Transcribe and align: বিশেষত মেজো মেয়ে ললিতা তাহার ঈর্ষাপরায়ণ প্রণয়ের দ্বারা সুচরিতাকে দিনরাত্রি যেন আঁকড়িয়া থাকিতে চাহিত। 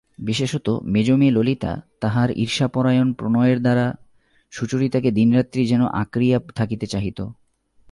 বিশেষত 0.19 0.67
মেজো 0.83 1.15
মেয়ে 1.17 1.31
ললিতা 1.31 1.71
তাহার 1.99 2.29
ঈর্ষাপরায়ণ 2.31 3.13
প্রণয়ের 3.13 3.59
দ্বারা 3.61 3.85
সুচরিতাকে 4.53 5.09
দিনরাত্রি 5.11 5.61
যেন 5.67 5.85
আঁকড়িয়া 5.85 6.39
থাকিতে 6.55 6.85
চাহিত। 6.85 7.19